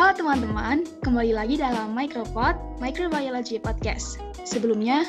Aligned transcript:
Halo 0.00 0.16
teman-teman, 0.16 0.88
kembali 1.04 1.36
lagi 1.36 1.60
dalam 1.60 1.92
Micropod 1.92 2.56
Microbiology 2.80 3.60
Podcast. 3.60 4.16
Sebelumnya, 4.48 5.04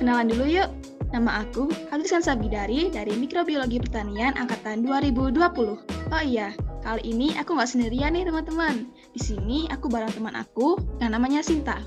kenalan 0.00 0.32
dulu 0.32 0.48
yuk. 0.48 0.72
Nama 1.12 1.44
aku 1.44 1.68
Hafisan 1.92 2.24
Sabidari 2.24 2.88
dari 2.88 3.12
Mikrobiologi 3.20 3.76
Pertanian 3.76 4.32
Angkatan 4.40 4.80
2020. 4.80 5.36
Oh 5.84 6.22
iya, 6.24 6.56
kali 6.80 7.02
ini 7.04 7.36
aku 7.36 7.52
nggak 7.52 7.68
sendirian 7.68 8.16
nih 8.16 8.24
teman-teman. 8.24 8.88
Di 9.12 9.20
sini 9.20 9.68
aku 9.68 9.92
bareng 9.92 10.16
teman 10.16 10.32
aku 10.32 10.80
yang 11.04 11.12
namanya 11.12 11.44
Sinta. 11.44 11.84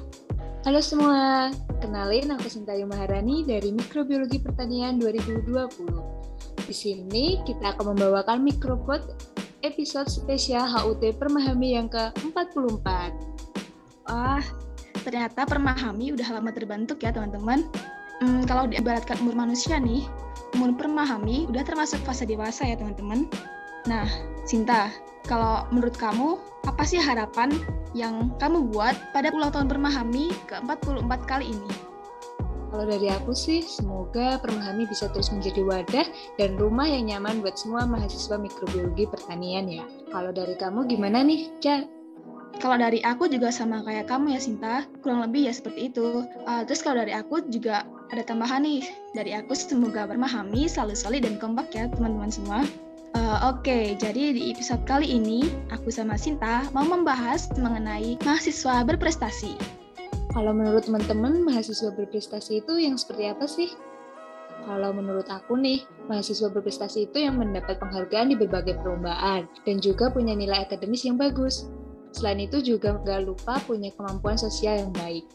Halo 0.64 0.80
semua, 0.80 1.52
kenalin 1.84 2.32
aku 2.32 2.48
Sinta 2.48 2.72
Maharani 2.88 3.44
dari 3.44 3.76
Mikrobiologi 3.76 4.40
Pertanian 4.40 4.96
2020. 4.96 5.52
Di 6.64 6.72
sini 6.72 7.44
kita 7.44 7.76
akan 7.76 7.92
membawakan 7.92 8.48
Mikropod 8.48 9.04
episode 9.60 10.08
spesial 10.08 10.64
HUT 10.64 11.04
Permahami 11.20 11.76
yang 11.76 11.92
ke-44. 11.92 12.88
Wah, 14.08 14.40
ternyata 15.04 15.44
Permahami 15.44 16.16
udah 16.16 16.40
lama 16.40 16.56
terbentuk 16.56 17.04
ya 17.04 17.12
teman-teman. 17.12 17.68
Hmm, 18.24 18.48
kalau 18.48 18.64
diibaratkan 18.64 19.20
umur 19.20 19.44
manusia 19.44 19.76
nih, 19.84 20.08
umur 20.56 20.80
Permahami 20.80 21.44
udah 21.52 21.68
termasuk 21.68 22.00
fase 22.08 22.24
dewasa 22.24 22.64
ya 22.64 22.80
teman-teman. 22.80 23.28
Nah, 23.84 24.08
Sinta, 24.44 24.92
kalau 25.24 25.64
menurut 25.72 25.96
kamu, 25.96 26.36
apa 26.68 26.84
sih 26.84 27.00
harapan 27.00 27.52
yang 27.96 28.32
kamu 28.40 28.68
buat 28.76 28.96
pada 29.16 29.32
ulang 29.32 29.56
tahun 29.56 29.72
Permahami 29.72 30.36
ke-44 30.52 31.22
kali 31.24 31.56
ini? 31.56 31.72
Kalau 32.74 32.90
dari 32.90 33.08
aku 33.08 33.32
sih, 33.38 33.62
semoga 33.62 34.42
Permahami 34.42 34.90
bisa 34.90 35.08
terus 35.14 35.30
menjadi 35.30 35.62
wadah 35.64 36.08
dan 36.42 36.58
rumah 36.58 36.90
yang 36.90 37.08
nyaman 37.08 37.40
buat 37.40 37.56
semua 37.56 37.86
mahasiswa 37.86 38.36
mikrobiologi 38.36 39.06
pertanian 39.08 39.70
ya. 39.70 39.86
Kalau 40.10 40.34
dari 40.34 40.58
kamu 40.58 40.90
gimana 40.90 41.22
nih, 41.22 41.54
Ca? 41.62 41.86
Kalau 42.58 42.78
dari 42.78 43.00
aku 43.06 43.30
juga 43.30 43.54
sama 43.54 43.86
kayak 43.86 44.10
kamu 44.10 44.36
ya, 44.36 44.40
Sinta. 44.42 44.76
Kurang 45.06 45.22
lebih 45.22 45.48
ya 45.48 45.54
seperti 45.54 45.94
itu. 45.94 46.26
Uh, 46.50 46.66
terus 46.66 46.82
kalau 46.82 47.02
dari 47.06 47.14
aku 47.14 47.46
juga 47.48 47.86
ada 48.10 48.26
tambahan 48.26 48.66
nih. 48.66 48.82
Dari 49.14 49.38
aku 49.38 49.54
semoga 49.54 50.10
Permahami 50.10 50.66
selalu 50.66 50.98
solid 50.98 51.22
dan 51.24 51.38
kompak 51.38 51.70
ya, 51.72 51.86
teman-teman 51.94 52.34
semua. 52.34 52.66
Uh, 53.14 53.54
Oke, 53.54 53.70
okay, 53.70 53.86
jadi 53.94 54.34
di 54.34 54.50
episode 54.50 54.82
kali 54.90 55.06
ini, 55.06 55.46
aku 55.70 55.94
sama 55.94 56.18
Sinta 56.18 56.66
mau 56.74 56.82
membahas 56.82 57.46
mengenai 57.62 58.18
mahasiswa 58.26 58.82
berprestasi. 58.82 59.54
Kalau 60.34 60.50
menurut 60.50 60.90
teman-teman, 60.90 61.46
mahasiswa 61.46 61.94
berprestasi 61.94 62.66
itu 62.66 62.74
yang 62.82 62.98
seperti 62.98 63.30
apa 63.30 63.46
sih? 63.46 63.70
Kalau 64.66 64.90
menurut 64.98 65.30
aku 65.30 65.54
nih, 65.54 65.86
mahasiswa 66.10 66.50
berprestasi 66.50 67.06
itu 67.06 67.22
yang 67.22 67.38
mendapat 67.38 67.78
penghargaan 67.78 68.34
di 68.34 68.36
berbagai 68.40 68.82
perlombaan 68.82 69.46
dan 69.62 69.78
juga 69.78 70.10
punya 70.10 70.34
nilai 70.34 70.66
akademis 70.66 71.06
yang 71.06 71.14
bagus. 71.14 71.70
Selain 72.18 72.42
itu 72.42 72.66
juga 72.66 72.98
gak 72.98 73.30
lupa 73.30 73.62
punya 73.70 73.94
kemampuan 73.94 74.42
sosial 74.42 74.90
yang 74.90 74.92
baik. 74.98 75.30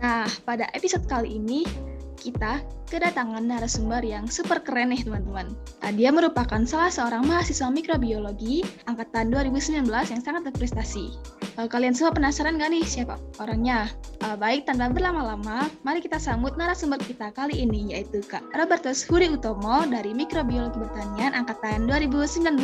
Nah, 0.00 0.24
pada 0.48 0.72
episode 0.72 1.04
kali 1.04 1.36
ini, 1.36 1.68
kita 2.16 2.62
kedatangan 2.88 3.42
narasumber 3.42 4.04
yang 4.06 4.30
super 4.30 4.62
keren 4.62 4.94
nih 4.94 5.02
teman-teman. 5.02 5.50
Nah, 5.82 5.92
dia 5.92 6.14
merupakan 6.14 6.62
salah 6.62 6.92
seorang 6.92 7.26
mahasiswa 7.26 7.66
mikrobiologi 7.72 8.62
angkatan 8.86 9.34
2019 9.34 9.88
yang 9.90 10.22
sangat 10.22 10.42
berprestasi. 10.46 11.10
Uh, 11.54 11.66
kalian 11.70 11.94
semua 11.94 12.14
penasaran 12.14 12.58
gak 12.58 12.70
nih 12.70 12.82
siapa 12.86 13.18
orangnya? 13.38 13.90
Uh, 14.22 14.34
baik, 14.38 14.66
tanpa 14.66 14.90
berlama-lama, 14.90 15.66
mari 15.82 16.02
kita 16.02 16.18
sambut 16.18 16.54
narasumber 16.54 16.98
kita 17.02 17.30
kali 17.34 17.62
ini 17.66 17.94
yaitu 17.94 18.22
Kak 18.26 18.42
Robertus 18.54 19.06
Huri 19.06 19.30
Utomo 19.30 19.86
dari 19.86 20.10
Mikrobiologi 20.14 20.78
Pertanian 20.78 21.34
angkatan 21.34 21.86
2019. 21.90 22.58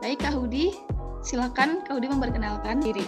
Baik 0.00 0.18
Kak 0.20 0.34
Hudi, 0.36 0.76
silakan 1.24 1.84
Kak 1.84 1.96
Hudi 1.96 2.08
memperkenalkan 2.12 2.80
diri. 2.84 3.04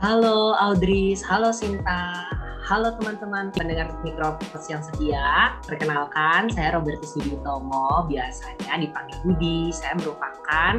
Halo 0.00 0.56
Audris, 0.56 1.20
halo 1.20 1.52
Sinta. 1.52 2.39
Halo 2.70 2.94
teman-teman 2.94 3.50
pendengar 3.50 3.90
Mikropos 4.06 4.70
yang 4.70 4.78
setia. 4.78 5.58
Perkenalkan, 5.66 6.46
saya 6.54 6.78
Robertus 6.78 7.18
Tomo, 7.42 8.06
biasanya 8.06 8.78
dipanggil 8.78 9.18
Budi. 9.26 9.74
Saya 9.74 9.98
merupakan 9.98 10.78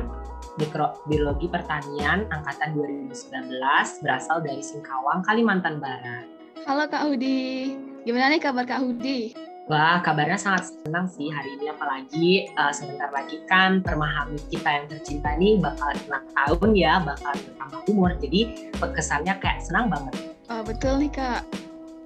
mikrobiologi 0.55 1.51
pertanian 1.51 2.31
angkatan 2.31 2.79
2019 2.79 3.59
berasal 4.07 4.39
dari 4.39 4.63
Singkawang, 4.63 5.19
Kalimantan 5.27 5.83
Barat. 5.83 6.31
Halo 6.63 6.87
Kak 6.87 7.11
Hudi, 7.11 7.75
gimana 8.07 8.31
nih 8.31 8.39
kabar 8.39 8.63
Kak 8.63 8.87
Hudi? 8.87 9.35
Wah, 9.67 9.99
kabarnya 9.99 10.39
sangat 10.39 10.71
senang 10.71 11.11
sih 11.11 11.27
hari 11.27 11.59
ini 11.59 11.75
apalagi 11.75 12.47
uh, 12.55 12.71
sebentar 12.71 13.11
lagi 13.11 13.43
kan 13.51 13.83
permahami 13.83 14.39
kita 14.47 14.79
yang 14.79 14.87
tercinta 14.87 15.35
nih 15.35 15.59
bakal 15.59 15.91
ulang 16.07 16.23
tahun 16.39 16.69
ya, 16.71 17.03
bakal 17.03 17.35
bertambah 17.35 17.81
umur. 17.91 18.15
Jadi 18.15 18.71
kesannya 18.79 19.35
kayak 19.43 19.59
senang 19.59 19.91
banget. 19.91 20.15
Oh, 20.47 20.63
betul 20.63 20.95
nih 20.95 21.11
Kak. 21.11 21.60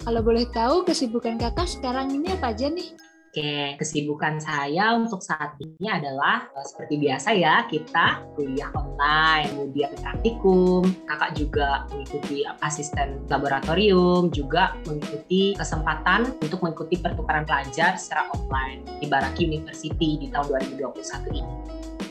Kalau 0.06 0.22
boleh 0.22 0.46
tahu 0.54 0.86
kesibukan 0.86 1.34
kakak 1.34 1.66
sekarang 1.66 2.14
ini 2.14 2.30
apa 2.30 2.54
aja 2.54 2.70
nih? 2.70 2.94
Oke, 3.26 3.74
kesibukan 3.82 4.38
saya 4.38 4.94
untuk 4.94 5.18
saat 5.18 5.58
ini 5.58 5.90
adalah 5.90 6.46
uh, 6.54 6.62
seperti 6.62 7.02
biasa 7.02 7.34
ya, 7.34 7.66
kita 7.66 8.22
kuliah 8.38 8.70
online, 8.70 9.50
kemudian 9.50 9.92
praktikum, 9.98 10.86
kakak 11.10 11.34
juga 11.34 11.90
mengikuti 11.90 12.46
asisten 12.62 13.18
laboratorium, 13.26 14.30
juga 14.30 14.78
mengikuti 14.86 15.58
kesempatan 15.58 16.38
untuk 16.38 16.62
mengikuti 16.62 17.02
pertukaran 17.02 17.42
pelajar 17.42 17.98
secara 17.98 18.30
offline 18.30 18.86
di 19.02 19.10
Baraki 19.10 19.50
University 19.50 20.22
di 20.22 20.30
tahun 20.30 20.70
2021 20.70 21.34
ini. 21.34 21.52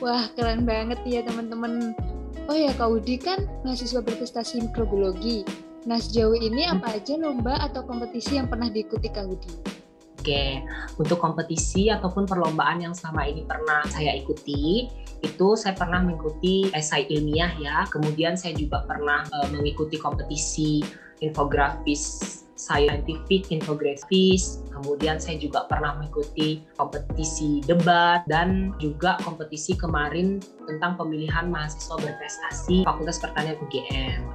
Wah, 0.04 0.28
keren 0.36 0.68
banget 0.68 1.00
ya 1.08 1.24
teman-teman. 1.24 1.96
Oh 2.52 2.54
ya, 2.60 2.76
Kak 2.76 2.92
Udi 2.92 3.18
kan 3.18 3.48
mahasiswa 3.64 4.04
berprestasi 4.04 4.68
mikrobiologi. 4.68 5.65
Nah, 5.86 6.02
sejauh 6.02 6.34
ini 6.34 6.66
apa 6.66 6.98
aja 6.98 7.14
lomba 7.14 7.62
atau 7.62 7.86
kompetisi 7.86 8.42
yang 8.42 8.50
pernah 8.50 8.74
diikuti 8.74 9.06
Kak 9.06 9.26
Budi? 9.30 9.54
Oke, 10.18 10.66
untuk 10.98 11.22
kompetisi 11.22 11.94
ataupun 11.94 12.26
perlombaan 12.26 12.82
yang 12.82 12.98
selama 12.98 13.30
ini 13.30 13.46
pernah 13.46 13.86
saya 13.94 14.18
ikuti, 14.18 14.90
itu 15.22 15.48
saya 15.54 15.78
pernah 15.78 16.02
mengikuti 16.02 16.74
esai 16.74 17.06
ilmiah 17.06 17.54
ya. 17.62 17.86
Kemudian 17.94 18.34
saya 18.34 18.58
juga 18.58 18.82
pernah 18.90 19.22
uh, 19.30 19.48
mengikuti 19.54 20.02
kompetisi 20.02 20.82
infografis 21.22 22.42
scientific 22.58 23.54
infografis. 23.54 24.66
Kemudian 24.74 25.22
saya 25.22 25.38
juga 25.38 25.70
pernah 25.70 26.02
mengikuti 26.02 26.66
kompetisi 26.80 27.62
debat 27.62 28.26
dan 28.26 28.74
juga 28.82 29.22
kompetisi 29.22 29.78
kemarin 29.78 30.42
tentang 30.66 30.98
pemilihan 30.98 31.52
mahasiswa 31.52 31.96
berprestasi 32.02 32.82
Fakultas 32.88 33.22
Pertanian 33.22 33.60
UGM. 33.62 34.35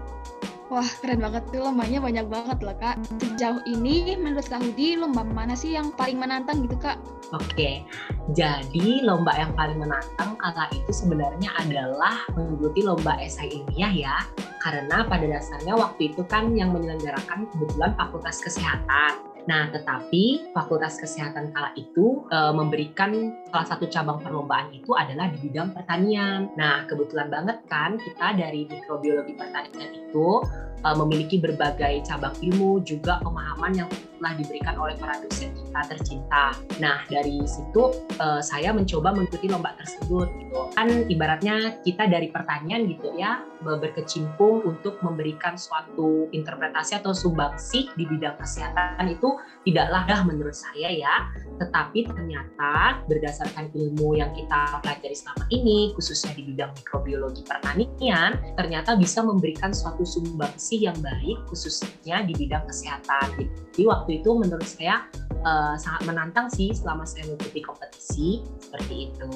Wah, 0.70 0.86
keren 1.02 1.18
banget 1.18 1.42
tuh 1.50 1.66
lombanya 1.66 1.98
banyak 1.98 2.26
banget 2.30 2.58
loh, 2.62 2.76
Kak. 2.78 3.02
Sejauh 3.18 3.58
ini 3.66 4.14
menurut 4.14 4.46
Kak 4.46 4.62
Hudi, 4.62 4.94
lomba 4.94 5.26
mana 5.26 5.58
sih 5.58 5.74
yang 5.74 5.90
paling 5.98 6.14
menantang 6.14 6.62
gitu, 6.62 6.78
Kak? 6.78 6.94
Oke, 7.34 7.82
jadi 8.30 9.02
lomba 9.02 9.34
yang 9.34 9.50
paling 9.58 9.82
menantang 9.82 10.38
kala 10.38 10.70
itu 10.70 10.94
sebenarnya 10.94 11.50
adalah 11.58 12.22
mengikuti 12.38 12.86
lomba 12.86 13.18
esai 13.18 13.50
ilmiah 13.50 13.90
ya. 13.90 14.16
Karena 14.62 15.02
pada 15.10 15.26
dasarnya 15.26 15.74
waktu 15.74 16.14
itu 16.14 16.22
kan 16.30 16.54
yang 16.54 16.70
menyelenggarakan 16.70 17.50
kebetulan 17.50 17.90
Fakultas 17.98 18.38
Kesehatan. 18.38 19.29
Nah, 19.48 19.70
tetapi 19.72 20.52
Fakultas 20.52 21.00
Kesehatan 21.00 21.54
kala 21.54 21.72
itu 21.78 22.24
e, 22.28 22.38
memberikan 22.52 23.32
salah 23.48 23.66
satu 23.68 23.88
cabang 23.88 24.20
perlombaan 24.20 24.72
itu 24.74 24.92
adalah 24.92 25.30
di 25.32 25.38
bidang 25.48 25.72
pertanian. 25.72 26.52
Nah, 26.58 26.84
kebetulan 26.84 27.32
banget 27.32 27.62
kan 27.70 27.96
kita 27.96 28.36
dari 28.36 28.68
mikrobiologi 28.68 29.32
pertanian 29.38 29.90
itu 29.94 30.44
e, 30.82 30.88
memiliki 30.92 31.40
berbagai 31.40 32.04
cabang 32.04 32.34
ilmu 32.40 32.84
juga 32.84 33.22
pemahaman 33.24 33.72
yang 33.86 33.88
telah 34.20 34.36
diberikan 34.36 34.76
oleh 34.76 35.00
para 35.00 35.16
dosen 35.24 35.48
kita 35.56 35.80
tercinta. 35.96 36.52
Nah, 36.76 37.00
dari 37.08 37.40
situ 37.48 37.96
e, 38.20 38.26
saya 38.44 38.76
mencoba 38.76 39.16
mengikuti 39.16 39.48
lomba 39.48 39.72
tersebut 39.80 40.28
gitu. 40.36 40.60
Kan 40.76 41.08
ibaratnya 41.08 41.80
kita 41.80 42.04
dari 42.04 42.28
pertanian 42.28 42.84
gitu 42.90 43.16
ya, 43.16 43.40
berkecimpung 43.64 44.64
untuk 44.64 45.00
memberikan 45.04 45.56
suatu 45.56 46.28
interpretasi 46.32 46.96
atau 46.96 47.12
sumbangsi 47.12 47.92
di 47.96 48.04
bidang 48.08 48.40
kesehatan 48.40 49.04
itu 49.12 49.29
tidaklah 49.68 50.02
dah 50.08 50.20
menurut 50.24 50.56
saya 50.56 50.88
ya. 50.90 51.14
Tetapi 51.60 52.08
ternyata 52.08 53.04
berdasarkan 53.06 53.68
ilmu 53.76 54.16
yang 54.16 54.32
kita 54.32 54.80
pelajari 54.80 55.14
selama 55.14 55.44
ini, 55.52 55.92
khususnya 55.94 56.32
di 56.32 56.42
bidang 56.48 56.72
mikrobiologi 56.72 57.42
pertanian, 57.44 58.40
ternyata 58.56 58.96
bisa 58.96 59.20
memberikan 59.20 59.70
suatu 59.70 60.02
sumbangsi 60.02 60.88
yang 60.88 60.96
baik 61.04 61.36
khususnya 61.52 62.24
di 62.24 62.32
bidang 62.32 62.64
kesehatan. 62.64 63.50
Jadi 63.76 63.84
waktu 63.84 64.10
itu 64.24 64.30
menurut 64.32 64.66
saya 64.66 65.04
uh, 65.44 65.76
sangat 65.76 66.08
menantang 66.08 66.48
sih 66.48 66.72
selama 66.72 67.04
saya 67.04 67.28
mengikuti 67.28 67.60
kompetisi 67.64 68.28
seperti 68.60 69.12
itu. 69.12 69.28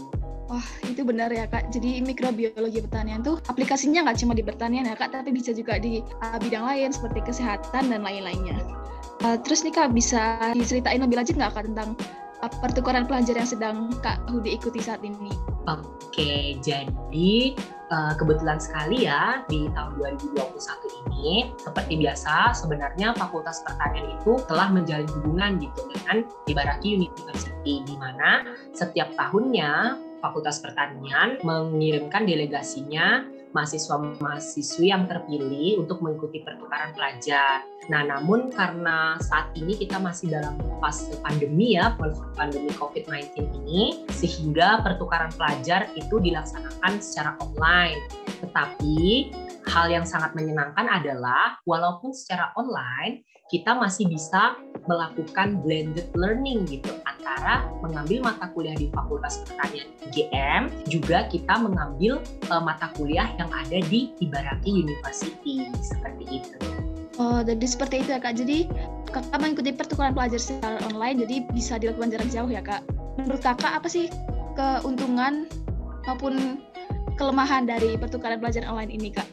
Wah, 0.44 0.64
itu 0.84 1.00
benar 1.02 1.32
ya 1.32 1.48
Kak. 1.48 1.72
Jadi 1.72 2.04
mikrobiologi 2.04 2.84
pertanian 2.84 3.24
tuh 3.24 3.40
aplikasinya 3.48 4.04
nggak 4.04 4.18
cuma 4.20 4.32
di 4.36 4.44
pertanian 4.44 4.84
ya 4.84 4.96
Kak, 4.96 5.16
tapi 5.16 5.32
bisa 5.32 5.56
juga 5.56 5.80
di 5.80 6.04
uh, 6.20 6.38
bidang 6.40 6.68
lain 6.68 6.92
seperti 6.92 7.24
kesehatan 7.24 7.88
dan 7.88 8.00
lain-lainnya. 8.04 8.60
Uh, 9.24 9.40
terus 9.40 9.64
nih 9.64 9.72
Kak, 9.72 9.83
bisa 9.90 10.52
diceritain 10.54 11.02
lebih 11.02 11.20
lanjut 11.20 11.34
nggak 11.36 11.52
Kak 11.52 11.64
tentang 11.68 11.98
uh, 12.44 12.50
pertukaran 12.60 13.04
pelajar 13.08 13.36
yang 13.36 13.48
sedang 13.48 13.76
Kak 14.04 14.20
Hudi 14.28 14.56
ikuti 14.56 14.80
saat 14.84 15.00
ini? 15.00 15.32
Oke, 15.64 16.60
jadi 16.60 17.56
uh, 17.88 18.12
kebetulan 18.20 18.60
sekali 18.60 19.08
ya 19.08 19.40
di 19.48 19.72
tahun 19.72 19.96
2021 19.96 20.44
ini 21.08 21.48
seperti 21.56 21.94
biasa 21.96 22.52
sebenarnya 22.52 23.16
Fakultas 23.16 23.64
Pertanian 23.64 24.12
itu 24.20 24.36
telah 24.44 24.68
menjalin 24.68 25.08
hubungan 25.20 25.56
gitu 25.56 25.80
dengan 25.88 26.28
Ibaraki 26.44 27.00
University 27.00 27.80
di 27.88 27.94
mana 27.96 28.44
setiap 28.76 29.08
tahunnya 29.16 29.96
Fakultas 30.20 30.60
Pertanian 30.60 31.40
mengirimkan 31.44 32.24
delegasinya 32.24 33.24
mahasiswa-mahasiswi 33.54 34.90
yang 34.90 35.06
terpilih 35.06 35.86
untuk 35.86 36.02
mengikuti 36.02 36.42
pertukaran 36.42 36.90
pelajar. 36.92 37.62
Nah, 37.86 38.02
namun 38.02 38.50
karena 38.50 39.14
saat 39.22 39.54
ini 39.54 39.78
kita 39.78 40.02
masih 40.02 40.32
dalam 40.34 40.58
fase 40.82 41.14
pandemi 41.22 41.78
ya, 41.78 41.94
pandemi 42.34 42.72
COVID-19 42.74 43.54
ini, 43.64 44.04
sehingga 44.10 44.82
pertukaran 44.82 45.30
pelajar 45.38 45.86
itu 45.94 46.18
dilaksanakan 46.18 46.92
secara 46.98 47.38
online. 47.38 48.02
Tetapi 48.42 49.30
hal 49.70 49.86
yang 49.88 50.04
sangat 50.04 50.34
menyenangkan 50.34 50.84
adalah 50.90 51.56
walaupun 51.64 52.12
secara 52.12 52.52
online, 52.58 53.22
kita 53.54 53.70
masih 53.78 54.10
bisa 54.10 54.58
melakukan 54.90 55.62
blended 55.62 56.10
learning 56.18 56.66
gitu 56.66 56.90
antara 57.06 57.62
mengambil 57.78 58.26
mata 58.26 58.50
kuliah 58.50 58.74
di 58.74 58.90
Fakultas 58.90 59.46
Pertanian 59.46 59.86
UGM 60.10 60.74
juga 60.90 61.30
kita 61.30 61.62
mengambil 61.62 62.18
uh, 62.50 62.58
mata 62.58 62.90
kuliah 62.98 63.30
yang 63.38 63.46
ada 63.54 63.78
di 63.86 64.10
Ibaraki 64.18 64.82
University 64.82 65.70
seperti 65.86 66.42
itu. 66.42 66.58
Oh, 67.22 67.46
jadi 67.46 67.62
seperti 67.62 68.02
itu 68.02 68.10
ya 68.10 68.18
kak. 68.18 68.34
Jadi 68.42 68.66
kakak 69.14 69.38
mengikuti 69.38 69.70
pertukaran 69.70 70.18
pelajar 70.18 70.42
secara 70.42 70.82
online, 70.90 71.22
jadi 71.22 71.46
bisa 71.54 71.78
dilakukan 71.78 72.10
jarak 72.10 72.28
jauh 72.34 72.50
ya 72.50 72.58
kak. 72.58 72.82
Menurut 73.22 73.38
kakak 73.38 73.70
apa 73.70 73.86
sih 73.86 74.10
keuntungan 74.58 75.46
maupun 76.10 76.58
kelemahan 77.14 77.70
dari 77.70 77.94
pertukaran 77.94 78.42
pelajar 78.42 78.66
online 78.66 78.90
ini 78.90 79.14
kak? 79.14 79.30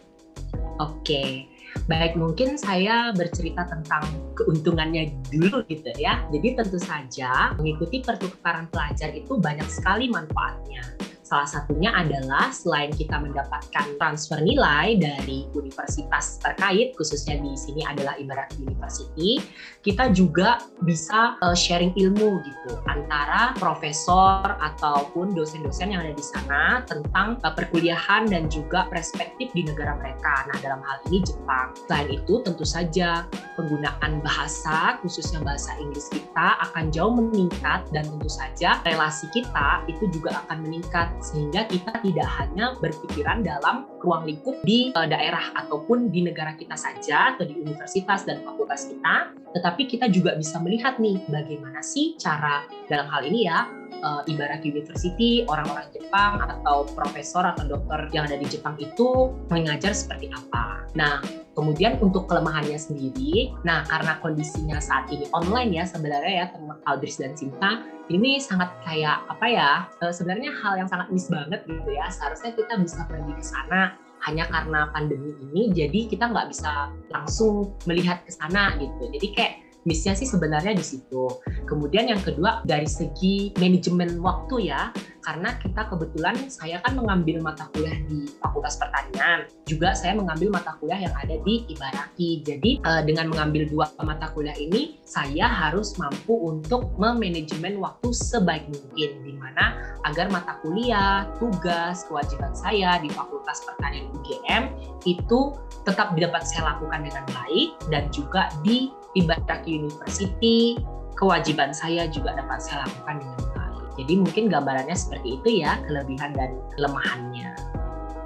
Oke, 0.77 1.50
Baik, 1.89 2.13
mungkin 2.13 2.62
saya 2.62 3.10
bercerita 3.13 3.66
tentang 3.66 4.06
keuntungannya 4.38 5.10
dulu 5.33 5.66
gitu 5.66 5.89
ya. 5.98 6.22
Jadi 6.30 6.54
tentu 6.54 6.78
saja 6.78 7.57
mengikuti 7.57 8.06
pertukaran 8.06 8.69
pelajar 8.69 9.10
itu 9.18 9.38
banyak 9.42 9.66
sekali 9.66 10.06
manfaatnya. 10.10 11.11
Salah 11.31 11.48
satunya 11.48 11.95
adalah 11.95 12.51
selain 12.51 12.92
kita 12.92 13.16
mendapatkan 13.16 13.95
transfer 13.95 14.44
nilai 14.44 15.00
dari 15.00 15.48
universitas 15.56 16.44
terkait, 16.44 16.92
khususnya 17.00 17.39
di 17.39 17.56
sini 17.56 17.88
adalah 17.88 18.19
Ibarat 18.19 18.51
University, 18.60 19.39
kita 19.80 20.12
juga 20.12 20.60
bisa 20.83 21.39
uh, 21.39 21.56
sharing 21.56 21.95
ilmu 21.95 22.44
gitu 22.44 22.75
antara 22.83 23.56
profesor 23.56 24.60
ataupun 24.60 25.31
dosen-dosen 25.31 25.95
yang 25.95 26.04
ada 26.04 26.12
di 26.12 26.25
sana 26.36 26.83
tentang 26.83 27.39
uh, 27.48 27.56
perkuliahan 27.56 28.27
dan 28.27 28.51
juga 28.51 28.92
perspektif 28.92 29.56
di 29.56 29.63
negara 29.63 29.95
mereka. 30.04 30.51
Nah, 30.51 30.60
dalam 30.60 30.84
hal 30.84 31.00
ini 31.07 31.24
Jepang. 31.24 31.72
Selain 31.88 32.12
itu, 32.12 32.44
tentu 32.44 32.68
saja 32.68 33.24
penggunaan 33.56 34.19
bahasa, 34.19 35.00
khususnya 35.00 35.39
bahasa 35.48 35.72
Inggris 35.80 36.12
kita 36.12 36.60
akan 36.60 36.92
jauh 36.92 37.16
meningkat 37.16 37.88
dan 37.95 38.04
tentu 38.04 38.27
saja 38.27 38.84
relasi 38.84 39.31
kita 39.31 39.88
itu 39.88 40.12
juga 40.12 40.44
akan 40.44 40.68
meningkat 40.68 41.07
sehingga 41.21 41.69
kita 41.69 42.01
tidak 42.01 42.27
hanya 42.41 42.75
berpikiran 42.81 43.45
dalam 43.45 43.88
ruang 44.01 44.25
lingkup 44.25 44.57
di 44.65 44.89
uh, 44.97 45.06
daerah 45.06 45.53
ataupun 45.56 46.09
di 46.09 46.25
negara 46.25 46.57
kita 46.57 46.73
saja 46.73 47.38
atau 47.38 47.45
di 47.45 47.62
universitas 47.62 48.25
dan 48.25 48.41
fakultas 48.41 48.89
kita, 48.89 49.31
tetapi 49.53 49.88
kita 49.88 50.09
juga 50.09 50.33
bisa 50.35 50.57
melihat 50.59 50.97
nih 50.97 51.21
bagaimana 51.29 51.79
sih 51.85 52.18
cara 52.18 52.65
dalam 52.89 53.07
hal 53.07 53.21
ini 53.23 53.47
ya 53.47 53.81
uh, 53.99 54.23
ibarat 54.25 54.63
university 54.63 55.43
orang-orang 55.45 55.91
Jepang 55.91 56.39
atau 56.39 56.88
profesor 56.95 57.43
atau 57.43 57.67
dokter 57.67 58.07
yang 58.15 58.25
ada 58.25 58.39
di 58.39 58.47
Jepang 58.47 58.79
itu 58.79 59.35
mengajar 59.51 59.91
seperti 59.91 60.31
apa. 60.31 60.88
Nah, 60.95 61.19
Kemudian 61.51 61.99
untuk 61.99 62.31
kelemahannya 62.31 62.79
sendiri, 62.79 63.51
nah 63.67 63.83
karena 63.83 64.15
kondisinya 64.23 64.79
saat 64.79 65.11
ini 65.11 65.27
online 65.35 65.75
ya 65.75 65.83
sebenarnya 65.83 66.31
ya 66.31 66.45
teman 66.47 66.79
Aldris 66.88 67.19
dan 67.19 67.35
Cinta 67.35 67.83
ini 68.07 68.39
sangat 68.39 68.71
kayak 68.88 69.27
apa 69.27 69.45
ya 69.51 69.69
eh, 69.99 70.15
sebenarnya 70.15 70.47
hal 70.63 70.79
yang 70.79 70.88
sangat 70.88 71.11
miss 71.11 71.27
banget 71.27 71.59
gitu 71.67 71.91
ya 71.91 72.07
seharusnya 72.07 72.55
kita 72.55 72.79
bisa 72.79 73.03
pergi 73.03 73.33
ke 73.35 73.43
sana 73.43 73.99
hanya 74.23 74.47
karena 74.47 74.95
pandemi 74.95 75.35
ini 75.51 75.75
jadi 75.75 75.99
kita 76.07 76.31
nggak 76.31 76.47
bisa 76.55 76.88
langsung 77.11 77.75
melihat 77.83 78.23
ke 78.23 78.31
sana 78.31 78.71
gitu 78.79 79.11
jadi 79.11 79.27
kayak 79.35 79.53
missnya 79.83 80.13
sih 80.13 80.30
sebenarnya 80.30 80.78
di 80.78 80.86
situ. 80.86 81.42
Kemudian 81.66 82.10
yang 82.12 82.22
kedua 82.22 82.62
dari 82.68 82.86
segi 82.86 83.56
manajemen 83.57 84.22
waktu 84.22 84.69
ya, 84.69 84.94
karena 85.22 85.54
kita 85.62 85.86
kebetulan 85.89 86.36
saya 86.50 86.81
kan 86.81 86.98
mengambil 86.98 87.42
mata 87.45 87.69
kuliah 87.74 87.98
di 88.10 88.30
Fakultas 88.42 88.78
Pertanian, 88.81 89.45
juga 89.69 89.94
saya 89.94 90.18
mengambil 90.18 90.50
mata 90.54 90.75
kuliah 90.81 91.06
yang 91.10 91.16
ada 91.18 91.38
di 91.45 91.66
Ibaraki. 91.69 92.42
Jadi 92.42 92.81
uh, 92.81 93.01
dengan 93.06 93.30
mengambil 93.30 93.69
dua 93.69 93.89
mata 94.01 94.33
kuliah 94.33 94.57
ini, 94.57 94.98
saya 95.06 95.45
harus 95.45 95.98
mampu 96.01 96.34
untuk 96.34 96.94
memanajemen 96.98 97.77
waktu 97.77 98.10
sebaik 98.12 98.66
mungkin, 98.69 99.12
di 99.22 99.34
mana 99.38 99.77
agar 100.10 100.34
mata 100.34 100.57
kuliah, 100.66 101.30
tugas, 101.38 102.06
kewajiban 102.10 102.54
saya 102.57 102.98
di 102.98 103.10
Fakultas 103.13 103.62
Pertanian 103.66 104.10
UGM 104.18 104.74
itu 105.06 105.54
tetap 105.86 106.13
dapat 106.13 106.45
saya 106.45 106.74
lakukan 106.74 107.06
dengan 107.06 107.25
baik 107.34 107.69
dan 107.89 108.10
juga 108.13 108.50
di 108.62 108.94
Ibarat 109.13 109.63
University, 109.68 110.80
kewajiban 111.19 111.75
saya 111.75 112.08
juga 112.08 112.34
dapat 112.36 112.63
saya 112.63 112.88
lakukan 112.88 113.22
dengan 113.22 113.40
baik. 113.54 113.86
Jadi 114.00 114.13
mungkin 114.18 114.44
gambarannya 114.48 114.96
seperti 114.96 115.38
itu 115.38 115.50
ya, 115.62 115.78
kelebihan 115.86 116.31
dan 116.34 116.56
kelemahannya. 116.75 117.52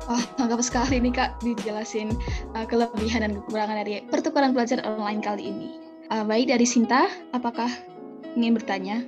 Wah, 0.06 0.22
lengkap 0.38 0.62
sekali 0.62 1.02
nih 1.02 1.14
Kak 1.18 1.42
dijelasin 1.42 2.14
uh, 2.54 2.66
kelebihan 2.70 3.26
dan 3.26 3.42
kekurangan 3.42 3.82
dari 3.82 4.06
pertukaran 4.06 4.54
belajar 4.54 4.78
online 4.86 5.18
kali 5.18 5.50
ini. 5.50 5.70
Uh, 6.14 6.22
baik 6.22 6.54
dari 6.54 6.62
Sinta, 6.70 7.10
apakah 7.34 7.68
ingin 8.38 8.54
bertanya? 8.54 9.02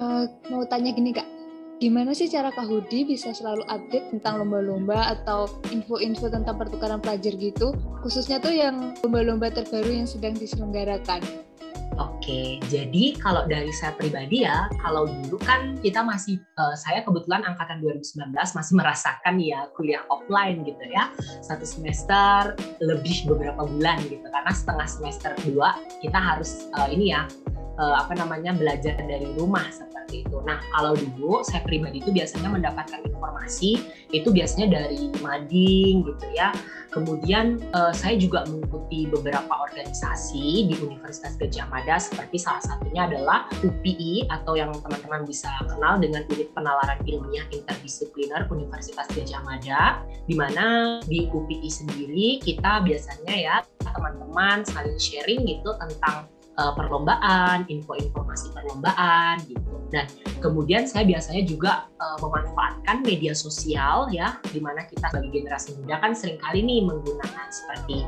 Uh, 0.00 0.24
mau 0.48 0.64
tanya 0.64 0.96
gini 0.96 1.12
Kak, 1.12 1.28
gimana 1.76 2.16
sih 2.16 2.24
cara 2.32 2.48
Kak 2.48 2.64
Hudi 2.64 3.04
bisa 3.04 3.36
selalu 3.36 3.60
update 3.68 4.08
tentang 4.16 4.40
lomba-lomba 4.40 5.12
atau 5.12 5.44
info-info 5.68 6.32
tentang 6.32 6.56
pertukaran 6.56 7.04
pelajar 7.04 7.36
gitu, 7.36 7.76
khususnya 8.00 8.40
tuh 8.40 8.52
yang 8.52 8.96
lomba-lomba 9.04 9.52
terbaru 9.52 9.92
yang 9.92 10.08
sedang 10.08 10.32
diselenggarakan? 10.32 11.20
Oke, 11.96 12.60
jadi 12.68 13.16
kalau 13.16 13.48
dari 13.48 13.72
saya 13.72 13.96
pribadi 13.96 14.44
ya, 14.44 14.68
kalau 14.84 15.08
dulu 15.08 15.40
kan 15.40 15.80
kita 15.80 16.04
masih, 16.04 16.36
uh, 16.60 16.76
saya 16.76 17.00
kebetulan 17.00 17.40
angkatan 17.44 17.80
2019 17.80 18.36
masih 18.36 18.74
merasakan 18.76 19.40
ya 19.40 19.64
kuliah 19.72 20.04
offline 20.12 20.60
gitu 20.68 20.84
ya, 20.92 21.08
satu 21.40 21.64
semester 21.64 22.52
lebih 22.84 23.24
beberapa 23.28 23.64
bulan 23.64 23.96
gitu, 24.12 24.28
karena 24.28 24.52
setengah 24.52 24.88
semester 24.88 25.32
dua 25.48 25.76
kita 26.04 26.20
harus 26.20 26.68
uh, 26.76 26.88
ini 26.88 27.16
ya, 27.16 27.24
uh, 27.78 27.94
apa 28.02 28.16
namanya 28.16 28.52
belajar 28.56 28.96
dari 28.98 29.28
rumah 29.36 29.64
seperti 29.72 30.26
itu. 30.26 30.36
Nah, 30.44 30.60
kalau 30.74 30.96
dulu 30.96 31.42
saya 31.44 31.62
pribadi 31.64 32.00
itu 32.00 32.10
biasanya 32.12 32.48
mendapatkan 32.50 33.00
informasi 33.04 33.82
itu 34.14 34.28
biasanya 34.30 34.82
dari 34.82 35.10
mading 35.20 36.06
gitu 36.06 36.26
ya. 36.34 36.52
Kemudian 36.94 37.60
uh, 37.76 37.92
saya 37.92 38.16
juga 38.16 38.48
mengikuti 38.48 39.04
beberapa 39.10 39.52
organisasi 39.52 40.72
di 40.72 40.74
Universitas 40.80 41.36
Gajah 41.36 41.68
Mada 41.68 42.00
seperti 42.00 42.40
salah 42.40 42.62
satunya 42.64 43.04
adalah 43.04 43.50
UPI 43.60 44.30
atau 44.32 44.56
yang 44.56 44.72
teman-teman 44.72 45.28
bisa 45.28 45.50
kenal 45.68 46.00
dengan 46.00 46.24
Unit 46.32 46.48
Penalaran 46.56 46.96
Ilmiah 47.04 47.44
Interdisipliner 47.52 48.48
Universitas 48.48 49.04
Gajah 49.12 49.44
Mada 49.44 50.00
di 50.24 50.32
mana 50.32 50.98
di 51.04 51.28
UPI 51.28 51.68
sendiri 51.68 52.40
kita 52.40 52.80
biasanya 52.80 53.34
ya 53.34 53.56
teman-teman 53.84 54.64
saling 54.64 54.96
sharing 54.96 55.44
gitu 55.44 55.76
tentang 55.76 56.28
uh, 56.58 56.72
perlombaan, 56.74 57.64
info-informasi 57.68 58.52
perlombaan 58.52 59.40
gitu. 59.46 59.62
Dan 59.92 60.10
kemudian 60.42 60.84
saya 60.84 61.06
biasanya 61.06 61.46
juga 61.46 61.72
uh, 62.02 62.18
memanfaatkan 62.18 63.06
media 63.06 63.32
sosial 63.32 64.10
ya, 64.10 64.36
di 64.50 64.58
mana 64.58 64.82
kita 64.88 65.08
sebagai 65.08 65.30
generasi 65.30 65.78
muda 65.78 66.02
kan 66.02 66.12
sering 66.12 66.40
kali 66.42 66.64
nih 66.64 66.82
menggunakan 66.82 67.46
seperti 67.48 68.02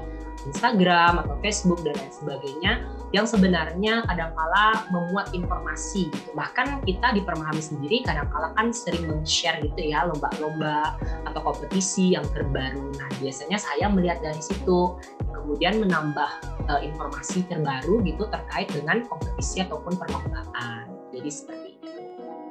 Instagram 0.46 1.22
atau 1.22 1.36
Facebook 1.44 1.80
dan 1.86 1.94
lain 1.94 2.12
sebagainya 2.14 2.72
yang 3.16 3.24
sebenarnya 3.24 4.04
kadangkala 4.04 4.84
memuat 4.92 5.32
informasi 5.32 6.12
gitu. 6.12 6.30
Bahkan 6.36 6.84
kita 6.84 7.16
di 7.16 7.24
Permahami 7.24 7.62
sendiri 7.62 8.04
kadangkala 8.04 8.52
kan 8.52 8.68
sering 8.68 9.08
men-share 9.08 9.64
gitu 9.64 9.92
ya 9.92 10.04
lomba-lomba 10.04 10.96
atau 11.24 11.40
kompetisi 11.40 12.12
yang 12.12 12.24
terbaru. 12.36 12.92
Nah, 13.00 13.08
biasanya 13.20 13.56
saya 13.56 13.88
melihat 13.88 14.20
dari 14.20 14.40
situ 14.40 15.00
kemudian 15.32 15.80
menambah 15.80 16.30
uh, 16.68 16.80
informasi 16.84 17.48
terbaru 17.48 18.04
gitu 18.04 18.28
terkait 18.28 18.68
dengan 18.68 19.00
kompetisi 19.08 19.64
ataupun 19.64 19.96
perlombaan. 19.96 20.92
Jadi 21.08 21.30
seperti 21.32 21.68
itu. 21.80 21.88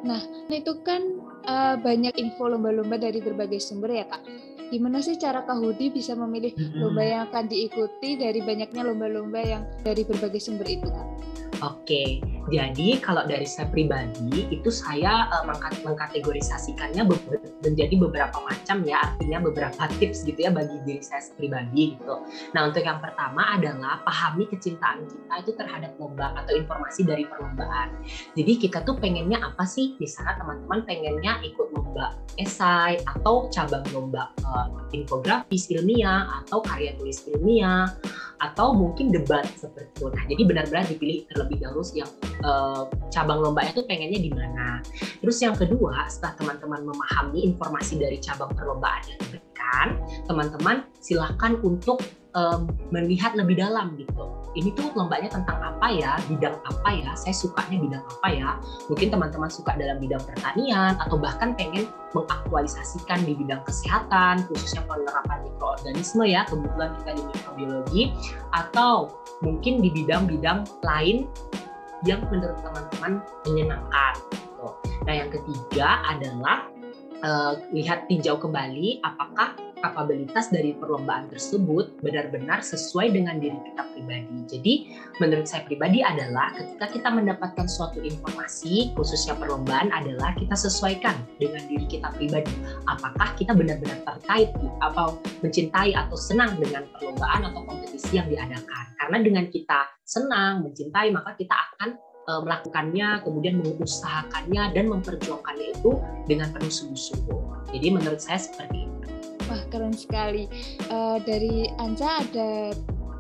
Nah, 0.02 0.22
itu 0.50 0.74
kan 0.82 1.02
uh, 1.46 1.76
banyak 1.78 2.18
info 2.18 2.50
lomba-lomba 2.50 2.98
dari 2.98 3.22
berbagai 3.22 3.62
sumber 3.62 3.94
ya 3.94 4.06
kak. 4.10 4.22
Gimana 4.68 5.00
sih 5.00 5.16
cara 5.16 5.48
Kak 5.48 5.64
Hudi 5.64 5.88
bisa 5.96 6.12
memilih 6.12 6.52
lomba 6.76 7.00
yang 7.00 7.22
akan 7.32 7.48
diikuti 7.48 8.20
dari 8.20 8.44
banyaknya 8.44 8.84
lomba-lomba 8.84 9.40
yang 9.40 9.64
dari 9.80 10.04
berbagai 10.04 10.44
sumber 10.44 10.68
itu 10.68 10.88
kak? 10.92 11.08
Oke, 11.64 12.20
jadi 12.48 13.04
kalau 13.04 13.28
dari 13.28 13.44
saya 13.44 13.68
pribadi 13.68 14.48
itu 14.48 14.72
saya 14.72 15.28
uh, 15.36 15.44
mengkategorisasikannya 15.84 17.04
menjadi 17.60 17.96
beberapa 18.00 18.40
macam 18.40 18.88
ya, 18.88 19.04
artinya 19.04 19.44
beberapa 19.44 19.84
tips 20.00 20.24
gitu 20.24 20.48
ya 20.48 20.52
bagi 20.56 20.80
diri 20.88 21.04
saya 21.04 21.28
pribadi 21.36 22.00
gitu. 22.00 22.24
Nah 22.56 22.72
untuk 22.72 22.88
yang 22.88 23.04
pertama 23.04 23.60
adalah 23.60 24.00
pahami 24.08 24.48
kecintaan 24.48 25.04
kita 25.12 25.34
itu 25.44 25.52
terhadap 25.60 25.92
lomba 26.00 26.32
atau 26.40 26.56
informasi 26.56 27.04
dari 27.04 27.28
perlombaan. 27.28 28.00
Jadi 28.40 28.54
kita 28.64 28.88
tuh 28.88 28.96
pengennya 28.96 29.44
apa 29.44 29.68
sih? 29.68 30.00
Misalnya 30.00 30.40
teman-teman 30.40 30.88
pengennya 30.88 31.44
ikut 31.44 31.68
lomba 31.76 32.16
esai 32.40 33.02
atau 33.04 33.52
cabang 33.52 33.84
lomba 33.92 34.32
uh, 34.48 34.72
infografis 34.96 35.68
ilmiah 35.68 36.44
atau 36.44 36.64
karya 36.64 36.96
tulis 36.96 37.28
ilmiah 37.28 37.92
atau 38.38 38.74
mungkin 38.74 39.10
debat 39.10 39.46
seperti 39.58 39.90
itu. 39.98 40.06
Nah, 40.14 40.24
jadi 40.30 40.42
benar-benar 40.46 40.86
dipilih 40.86 41.26
terlebih 41.34 41.58
dahulu 41.62 41.82
yang 41.98 42.10
uh, 42.44 42.86
cabang 43.10 43.40
lombanya 43.42 43.72
itu 43.74 43.84
pengennya 43.88 44.20
di 44.20 44.32
mana. 44.34 44.84
Terus 45.24 45.38
yang 45.42 45.56
kedua, 45.58 46.06
setelah 46.12 46.36
teman-teman 46.38 46.82
memahami 46.86 47.48
informasi 47.50 47.98
dari 47.98 48.18
cabang 48.22 48.52
perlombaan 48.54 49.02
yang 49.10 49.20
diberikan, 49.26 49.88
teman-teman 50.30 50.86
silahkan 51.02 51.58
untuk 51.66 52.04
um, 52.38 52.70
melihat 52.94 53.34
lebih 53.34 53.58
dalam 53.58 53.98
gitu. 53.98 54.30
Ini 54.58 54.74
tuh 54.74 54.90
lombanya 54.98 55.30
tentang 55.30 55.62
apa 55.62 55.86
ya, 55.94 56.18
bidang 56.26 56.58
apa 56.66 56.90
ya, 56.90 57.14
saya 57.14 57.30
sukanya 57.30 57.78
bidang 57.78 58.02
apa 58.02 58.28
ya. 58.34 58.50
Mungkin 58.90 59.14
teman-teman 59.14 59.54
suka 59.54 59.78
dalam 59.78 60.02
bidang 60.02 60.22
pertanian 60.26 60.98
atau 60.98 61.14
bahkan 61.14 61.54
pengen 61.54 61.86
mengaktualisasikan 62.18 63.22
di 63.22 63.38
bidang 63.38 63.62
kesehatan, 63.70 64.50
khususnya 64.50 64.82
penerapan 64.90 65.46
mikroorganisme 65.46 66.26
ya, 66.26 66.42
kebetulan 66.50 66.90
kita 66.98 67.12
di 67.14 67.24
mikrobiologi, 67.30 68.04
atau 68.50 69.14
mungkin 69.46 69.78
di 69.78 69.94
bidang-bidang 69.94 70.66
lain 70.82 71.30
yang 72.06 72.22
menurut 72.30 72.60
teman-teman 72.62 73.24
menyenangkan. 73.48 74.14
Gitu. 74.30 74.68
Nah 75.08 75.14
yang 75.14 75.30
ketiga 75.34 75.88
adalah 76.06 76.68
uh, 77.24 77.54
lihat 77.74 78.06
tinjau 78.12 78.38
kembali 78.38 79.02
apakah 79.02 79.58
kapabilitas 79.80 80.50
dari 80.50 80.74
perlombaan 80.76 81.30
tersebut 81.30 82.00
benar-benar 82.02 82.62
sesuai 82.62 83.14
dengan 83.14 83.38
diri 83.38 83.58
kita 83.72 83.84
pribadi. 83.94 84.38
Jadi, 84.48 84.74
menurut 85.22 85.46
saya 85.46 85.64
pribadi 85.66 86.02
adalah 86.02 86.54
ketika 86.56 86.86
kita 86.92 87.10
mendapatkan 87.14 87.68
suatu 87.70 88.02
informasi, 88.02 88.94
khususnya 88.98 89.38
perlombaan 89.38 89.94
adalah 89.94 90.34
kita 90.38 90.56
sesuaikan 90.58 91.16
dengan 91.38 91.62
diri 91.70 91.86
kita 91.86 92.10
pribadi. 92.16 92.54
Apakah 92.90 93.34
kita 93.38 93.54
benar-benar 93.54 94.02
terkait 94.04 94.54
atau 94.82 95.18
mencintai 95.42 95.94
atau 95.94 96.18
senang 96.18 96.58
dengan 96.58 96.86
perlombaan 96.96 97.48
atau 97.50 97.62
kompetisi 97.66 98.18
yang 98.18 98.28
diadakan. 98.30 98.86
Karena 98.98 99.18
dengan 99.22 99.46
kita 99.50 99.88
senang, 100.04 100.66
mencintai, 100.66 101.14
maka 101.14 101.34
kita 101.38 101.54
akan 101.54 101.90
e, 102.28 102.32
melakukannya, 102.44 103.10
kemudian 103.24 103.56
mengusahakannya 103.62 104.64
dan 104.74 104.86
memperjuangkannya 104.90 105.68
itu 105.78 105.92
dengan 106.26 106.52
penuh 106.54 106.72
sungguh-sungguh. 106.72 107.72
Jadi 107.74 107.88
menurut 107.94 108.20
saya 108.20 108.40
seperti 108.42 108.88
itu. 108.88 109.17
Wah 109.48 109.64
keren 109.72 109.96
sekali. 109.96 110.46
Uh, 110.92 111.18
dari 111.24 111.72
Anca 111.80 112.24
ada 112.24 112.76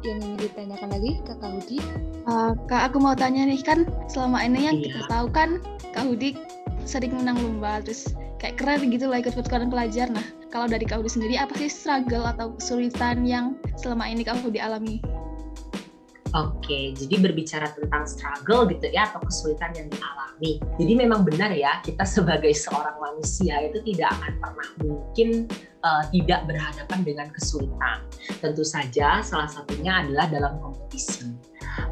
yang 0.05 0.19
ingin 0.21 0.37
ditanyakan 0.39 0.89
lagi 0.93 1.11
ke 1.23 1.33
Kak 1.39 1.51
Hudi? 1.57 1.79
Uh, 2.27 2.53
Kak 2.67 2.91
aku 2.91 2.99
mau 2.99 3.15
tanya 3.15 3.47
nih 3.47 3.63
kan 3.63 3.87
selama 4.11 4.43
ini 4.43 4.67
yang 4.67 4.77
iya. 4.77 4.85
kita 4.91 5.01
tahu 5.07 5.27
kan 5.31 5.49
Kak 5.95 6.05
Hudi 6.05 6.35
sering 6.87 7.15
menang 7.15 7.39
lomba 7.39 7.83
terus 7.83 8.15
kayak 8.39 8.61
keren 8.61 8.87
gitu 8.91 9.09
lah 9.09 9.23
ikut 9.23 9.33
pertukaran 9.33 9.71
pelajar. 9.71 10.11
Nah 10.11 10.23
kalau 10.51 10.67
dari 10.67 10.83
Kak 10.83 10.99
Hudi 11.01 11.11
sendiri 11.11 11.35
apa 11.39 11.55
sih 11.57 11.71
struggle 11.71 12.27
atau 12.27 12.53
kesulitan 12.59 13.23
yang 13.23 13.55
selama 13.79 14.07
ini 14.07 14.27
Kak 14.27 14.43
Hudi 14.43 14.59
alami? 14.59 14.99
Oke, 16.35 16.91
jadi 16.91 17.15
berbicara 17.23 17.71
tentang 17.71 18.03
struggle 18.03 18.67
gitu 18.67 18.91
ya 18.91 19.07
atau 19.07 19.23
kesulitan 19.23 19.71
yang 19.79 19.87
dialami. 19.87 20.59
Jadi 20.75 20.93
memang 20.93 21.23
benar 21.23 21.55
ya 21.55 21.79
kita 21.87 22.03
sebagai 22.03 22.51
seorang 22.51 22.99
manusia 22.99 23.63
itu 23.63 23.79
tidak 23.87 24.11
akan 24.19 24.33
pernah 24.43 24.69
mungkin 24.83 25.29
uh, 25.87 26.03
tidak 26.11 26.43
berhadapan 26.43 26.99
dengan 27.07 27.27
kesulitan. 27.31 28.03
Tentu 28.43 28.67
saja 28.67 29.23
salah 29.23 29.47
satunya 29.47 30.03
adalah 30.03 30.27
dalam 30.27 30.53
kompetisi. 30.59 31.31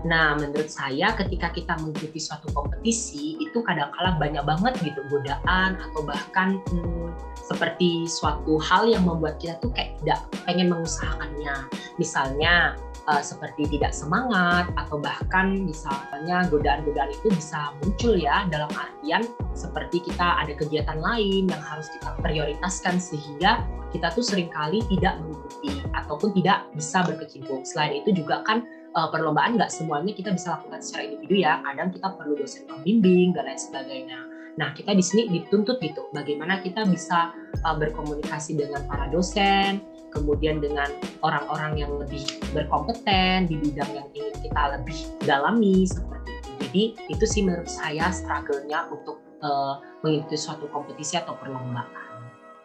Nah, 0.05 0.37
menurut 0.37 0.69
saya 0.69 1.13
ketika 1.13 1.53
kita 1.53 1.77
mengikuti 1.81 2.17
suatu 2.17 2.49
kompetisi 2.53 3.37
itu 3.37 3.61
kadang-kala 3.61 4.17
banyak 4.17 4.41
banget 4.41 4.73
gitu 4.81 5.01
godaan 5.09 5.77
atau 5.77 6.01
bahkan 6.05 6.57
hmm, 6.73 7.13
seperti 7.45 8.09
suatu 8.09 8.57
hal 8.57 8.89
yang 8.89 9.05
membuat 9.05 9.37
kita 9.37 9.57
tuh 9.61 9.69
kayak 9.73 9.97
tidak 10.01 10.19
pengen 10.45 10.73
mengusahakannya. 10.73 11.69
Misalnya 12.01 12.77
uh, 13.07 13.21
seperti 13.21 13.69
tidak 13.77 13.93
semangat 13.93 14.69
atau 14.77 14.97
bahkan 14.97 15.65
misalnya 15.65 16.45
godaan-godaan 16.49 17.13
itu 17.13 17.27
bisa 17.33 17.73
muncul 17.81 18.17
ya 18.17 18.45
dalam 18.49 18.69
artian 18.73 19.23
seperti 19.53 20.01
kita 20.01 20.41
ada 20.41 20.53
kegiatan 20.57 20.99
lain 20.99 21.49
yang 21.49 21.63
harus 21.63 21.89
kita 21.93 22.13
prioritaskan 22.21 22.97
sehingga 22.97 23.63
kita 23.93 24.11
tuh 24.11 24.25
sering 24.25 24.51
kali 24.51 24.83
tidak 24.91 25.15
mengikuti 25.23 25.79
ataupun 25.95 26.35
tidak 26.35 26.67
bisa 26.75 26.99
berkecimpung. 27.07 27.63
Selain 27.63 28.03
itu 28.03 28.11
juga 28.11 28.43
kan 28.43 28.67
uh, 28.91 29.07
perlombaan 29.07 29.55
nggak 29.55 29.71
semuanya 29.71 30.11
kita 30.11 30.35
bisa 30.35 30.59
lakukan 30.59 30.83
secara 30.83 31.07
individu 31.07 31.35
ya. 31.39 31.63
Kadang 31.63 31.95
kita 31.95 32.07
perlu 32.19 32.35
dosen 32.35 32.67
pembimbing 32.67 33.31
dan 33.31 33.47
lain 33.47 33.61
sebagainya. 33.61 34.19
Nah, 34.55 34.71
kita 34.71 34.95
di 34.95 35.03
sini 35.03 35.27
dituntut 35.27 35.83
gitu, 35.83 36.07
bagaimana 36.15 36.63
kita 36.63 36.87
bisa 36.87 37.35
uh, 37.67 37.75
berkomunikasi 37.75 38.55
dengan 38.55 38.87
para 38.87 39.11
dosen, 39.11 39.83
kemudian 40.15 40.63
dengan 40.63 40.87
orang-orang 41.21 41.83
yang 41.83 41.91
lebih 41.99 42.23
berkompeten 42.55 43.51
di 43.51 43.59
bidang 43.59 43.91
yang 43.91 44.07
ingin 44.15 44.35
kita 44.39 44.61
lebih 44.79 44.97
dalami 45.27 45.83
seperti 45.83 46.31
itu. 46.31 46.51
Jadi 46.63 46.83
itu 47.11 47.25
sih 47.27 47.41
menurut 47.43 47.67
saya 47.67 48.09
struggle-nya 48.15 48.87
untuk 48.87 49.19
uh, 49.43 49.83
mengikuti 50.01 50.39
suatu 50.39 50.71
kompetisi 50.71 51.19
atau 51.19 51.35
perlombaan. 51.35 52.05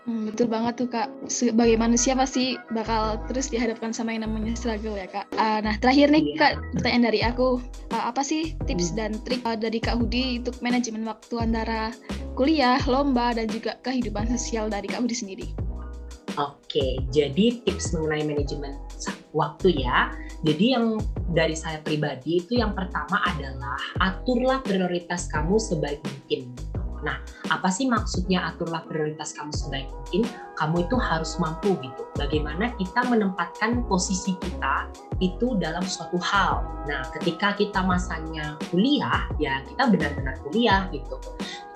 Hmm, 0.09 0.33
betul 0.33 0.49
banget 0.49 0.81
tuh 0.81 0.89
kak. 0.89 1.13
Sebagai 1.29 1.77
manusia 1.77 2.17
pasti 2.17 2.57
bakal 2.73 3.21
terus 3.29 3.53
dihadapkan 3.53 3.93
sama 3.93 4.17
yang 4.17 4.25
namanya 4.25 4.57
struggle 4.57 4.97
ya 4.97 5.05
kak. 5.05 5.29
Uh, 5.37 5.61
nah 5.61 5.77
terakhir 5.77 6.09
nih 6.09 6.35
iya. 6.35 6.37
kak, 6.41 6.53
pertanyaan 6.73 7.05
dari 7.13 7.21
aku, 7.21 7.61
uh, 7.93 8.05
apa 8.09 8.25
sih 8.25 8.57
tips 8.65 8.91
hmm. 8.91 8.97
dan 8.97 9.11
trik 9.29 9.45
uh, 9.45 9.55
dari 9.55 9.77
kak 9.77 10.01
Hudi 10.01 10.41
untuk 10.41 10.57
manajemen 10.65 11.05
waktu 11.05 11.35
antara 11.37 11.93
kuliah, 12.33 12.81
lomba 12.89 13.37
dan 13.37 13.47
juga 13.53 13.77
kehidupan 13.85 14.25
sosial 14.33 14.73
dari 14.73 14.89
kak 14.89 15.05
Hudi 15.05 15.15
sendiri? 15.15 15.70
Oke, 16.39 17.03
jadi 17.11 17.59
tips 17.67 17.97
mengenai 17.97 18.23
manajemen 18.23 18.79
waktu 19.35 19.83
ya. 19.83 20.11
Jadi 20.47 20.75
yang 20.75 20.99
dari 21.31 21.55
saya 21.55 21.83
pribadi 21.83 22.43
itu 22.43 22.59
yang 22.59 22.75
pertama 22.75 23.19
adalah 23.27 23.79
aturlah 23.99 24.63
prioritas 24.63 25.29
kamu 25.31 25.59
sebaik 25.59 26.01
mungkin. 26.03 26.51
Nah, 27.01 27.17
apa 27.49 27.73
sih 27.73 27.89
maksudnya 27.89 28.53
aturlah 28.53 28.85
prioritas 28.85 29.33
kamu 29.33 29.53
sebaik 29.57 29.89
mungkin? 29.89 30.23
Kamu 30.61 30.85
itu 30.85 30.97
harus 31.01 31.41
mampu 31.41 31.73
gitu. 31.81 32.03
Bagaimana 32.21 32.77
kita 32.77 33.09
menempatkan 33.09 33.89
posisi 33.89 34.37
kita 34.37 34.93
itu 35.25 35.57
dalam 35.57 35.81
suatu 35.81 36.21
hal. 36.21 36.61
Nah, 36.85 37.09
ketika 37.17 37.57
kita 37.57 37.81
masanya 37.81 38.61
kuliah, 38.69 39.25
ya 39.41 39.65
kita 39.65 39.89
benar-benar 39.89 40.37
kuliah 40.45 40.93
gitu. 40.93 41.17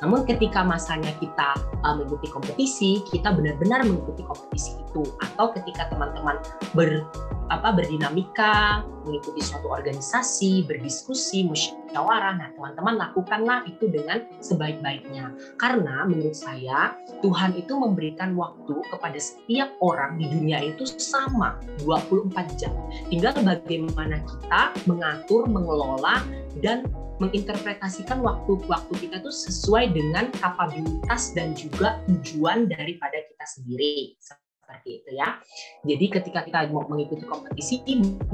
Namun 0.04 0.28
ketika 0.28 0.61
masanya 0.61 1.16
kita 1.16 1.56
uh, 1.80 1.96
mengikuti 1.96 2.28
kompetisi, 2.28 3.00
kita 3.08 3.32
benar-benar 3.32 3.88
mengikuti 3.88 4.20
kompetisi 4.20 4.76
itu. 4.76 5.00
Atau 5.25 5.56
ketika 5.56 5.88
teman-teman 5.88 6.44
ber 6.76 7.08
apa 7.53 7.77
berdinamika, 7.77 8.85
mengikuti 9.05 9.45
suatu 9.45 9.69
organisasi, 9.69 10.65
berdiskusi, 10.65 11.45
musyawarah. 11.45 12.41
Nah, 12.41 12.49
teman-teman 12.57 12.95
lakukanlah 12.97 13.69
itu 13.69 13.89
dengan 13.93 14.25
sebaik-baiknya. 14.41 15.33
Karena 15.61 16.09
menurut 16.09 16.37
saya 16.37 16.97
Tuhan 17.21 17.53
itu 17.57 17.77
memberikan 17.77 18.33
waktu 18.37 18.81
kepada 18.89 19.19
setiap 19.21 19.69
orang 19.85 20.17
di 20.17 20.29
dunia 20.33 20.65
itu 20.65 20.89
sama 20.97 21.61
24 21.85 22.33
jam. 22.57 22.73
Tinggal 23.13 23.37
bagaimana 23.45 24.25
kita 24.25 24.63
mengatur, 24.89 25.45
mengelola 25.45 26.25
dan 26.65 26.89
menginterpretasikan 27.23 28.19
waktu-waktu 28.27 29.07
kita 29.07 29.23
tuh 29.23 29.31
sesuai 29.31 29.95
dengan 29.95 30.35
kapabilitas 30.35 31.31
dan 31.31 31.55
juga 31.55 32.03
tujuan 32.11 32.67
daripada 32.67 33.23
kita 33.23 33.45
sendiri 33.47 34.19
seperti 34.75 35.07
itu 35.07 35.11
ya. 35.14 35.38
Jadi 35.87 36.07
ketika 36.11 36.40
kita 36.43 36.59
mau 36.75 36.83
mengikuti 36.90 37.23
kompetisi 37.23 37.78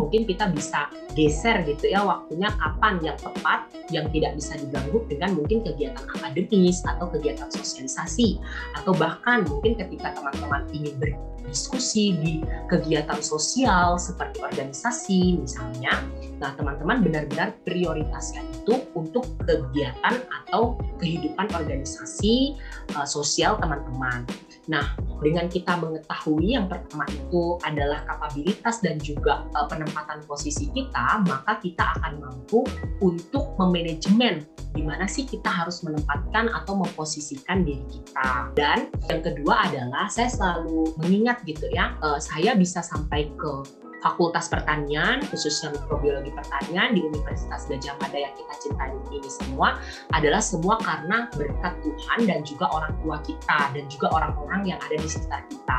mungkin 0.00 0.24
kita 0.24 0.48
bisa 0.48 0.88
geser 1.12 1.60
gitu 1.68 1.92
ya 1.92 2.00
waktunya 2.00 2.48
kapan 2.56 2.96
yang 3.04 3.18
tepat 3.20 3.68
yang 3.92 4.08
tidak 4.08 4.32
bisa 4.40 4.56
diganggu 4.56 5.04
dengan 5.12 5.36
mungkin 5.36 5.60
kegiatan 5.60 6.00
akademis 6.16 6.80
atau 6.88 7.12
kegiatan 7.12 7.52
sosialisasi 7.52 8.40
atau 8.80 8.96
bahkan 8.96 9.44
mungkin 9.44 9.76
ketika 9.76 10.16
teman-teman 10.16 10.64
ingin 10.72 10.96
berdiskusi 10.96 12.16
di 12.16 12.32
kegiatan 12.72 13.20
sosial 13.20 14.00
seperti 14.00 14.40
organisasi 14.40 15.36
misalnya 15.44 15.92
Nah, 16.40 16.56
teman-teman 16.56 17.04
benar-benar 17.04 17.52
prioritaskan 17.68 18.48
itu 18.48 18.80
untuk 18.96 19.28
kegiatan 19.44 20.24
atau 20.24 20.80
kehidupan 20.96 21.52
organisasi 21.52 22.56
uh, 22.96 23.04
sosial 23.04 23.60
teman-teman. 23.60 24.24
Nah, 24.70 24.94
dengan 25.18 25.50
kita 25.50 25.76
mengetahui 25.82 26.54
yang 26.54 26.70
pertama 26.70 27.02
itu 27.10 27.58
adalah 27.66 28.06
kapabilitas 28.06 28.78
dan 28.78 29.02
juga 29.02 29.44
uh, 29.58 29.66
penempatan 29.66 30.22
posisi 30.24 30.70
kita, 30.70 31.26
maka 31.26 31.58
kita 31.58 31.98
akan 31.98 32.22
mampu 32.22 32.62
untuk 33.02 33.58
memanajemen 33.58 34.46
di 34.70 34.86
mana 34.86 35.10
sih 35.10 35.26
kita 35.26 35.50
harus 35.50 35.82
menempatkan 35.82 36.46
atau 36.54 36.78
memposisikan 36.78 37.66
diri 37.66 37.82
kita. 37.90 38.54
Dan 38.54 38.94
yang 39.10 39.20
kedua 39.20 39.66
adalah 39.66 40.06
saya 40.06 40.30
selalu 40.30 40.94
mengingat 41.02 41.42
gitu 41.42 41.66
ya, 41.74 41.98
uh, 42.06 42.22
saya 42.22 42.54
bisa 42.54 42.78
sampai 42.78 43.26
ke 43.34 43.52
Fakultas 44.00 44.48
Pertanian, 44.48 45.20
khususnya 45.28 45.76
mikrobiologi 45.76 46.32
pertanian 46.32 46.96
di 46.96 47.04
Universitas 47.04 47.68
Gajah 47.68 47.96
Mada 48.00 48.18
yang 48.18 48.34
kita 48.34 48.54
cintai 48.60 48.96
ini 49.12 49.28
semua 49.28 49.76
adalah 50.16 50.40
semua 50.40 50.80
karena 50.80 51.28
berkat 51.36 51.74
Tuhan 51.84 52.20
dan 52.26 52.40
juga 52.42 52.66
orang 52.72 52.92
tua 53.04 53.16
kita 53.22 53.58
dan 53.76 53.84
juga 53.92 54.06
orang-orang 54.12 54.74
yang 54.74 54.78
ada 54.80 54.96
di 54.96 55.08
sekitar 55.08 55.44
kita. 55.52 55.78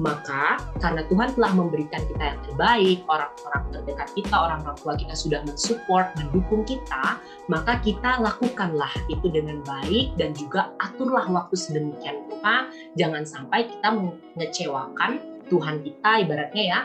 Maka 0.00 0.56
karena 0.80 1.04
Tuhan 1.06 1.28
telah 1.36 1.52
memberikan 1.52 2.02
kita 2.08 2.24
yang 2.24 2.40
terbaik, 2.48 2.98
orang-orang 3.06 3.62
terdekat 3.72 4.08
kita, 4.16 4.34
orang-orang 4.36 4.78
tua 4.80 4.94
kita 4.96 5.14
sudah 5.14 5.40
mensupport, 5.44 6.06
mendukung 6.16 6.62
kita, 6.64 7.20
maka 7.52 7.76
kita 7.84 8.16
lakukanlah 8.24 8.90
itu 9.12 9.28
dengan 9.28 9.60
baik 9.68 10.16
dan 10.16 10.32
juga 10.32 10.72
aturlah 10.80 11.28
waktu 11.28 11.54
sedemikian 11.54 12.24
rupa. 12.32 12.72
Jangan 12.96 13.28
sampai 13.28 13.68
kita 13.68 13.88
mengecewakan 13.92 15.20
Tuhan 15.48 15.80
kita 15.80 16.10
ibaratnya 16.28 16.64
ya 16.64 16.80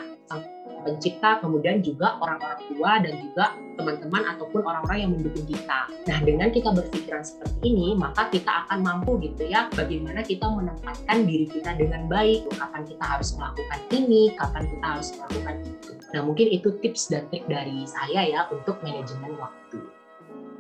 pencipta, 0.84 1.40
kemudian 1.40 1.80
juga 1.80 2.20
orang-orang 2.20 2.60
tua 2.70 2.92
dan 3.00 3.14
juga 3.24 3.46
teman-teman 3.80 4.24
ataupun 4.36 4.62
orang-orang 4.62 5.00
yang 5.00 5.12
mendukung 5.16 5.48
kita. 5.48 5.90
Nah, 6.06 6.20
dengan 6.22 6.52
kita 6.54 6.70
berpikiran 6.76 7.24
seperti 7.24 7.58
ini, 7.64 7.96
maka 7.98 8.30
kita 8.30 8.68
akan 8.68 8.84
mampu 8.84 9.18
gitu 9.24 9.48
ya, 9.50 9.72
bagaimana 9.74 10.22
kita 10.22 10.46
menempatkan 10.46 11.26
diri 11.26 11.48
kita 11.50 11.74
dengan 11.80 12.06
baik, 12.12 12.46
kapan 12.54 12.84
kita 12.86 13.06
harus 13.06 13.30
melakukan 13.34 13.80
ini, 13.96 14.22
kapan 14.36 14.64
kita 14.68 14.86
harus 14.86 15.10
melakukan 15.18 15.56
itu. 15.66 15.92
Nah, 16.14 16.22
mungkin 16.22 16.48
itu 16.54 16.70
tips 16.84 17.10
dan 17.10 17.26
trik 17.34 17.48
dari 17.50 17.88
saya 17.90 18.22
ya 18.28 18.42
untuk 18.54 18.78
manajemen 18.86 19.34
waktu. 19.40 19.80